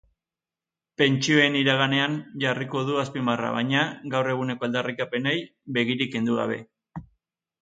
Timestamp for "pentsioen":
1.01-1.57